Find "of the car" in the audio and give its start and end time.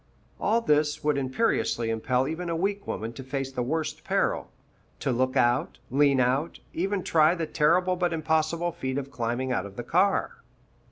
9.67-10.37